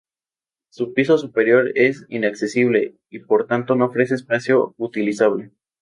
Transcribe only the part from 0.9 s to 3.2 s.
piso superior es inaccesible y,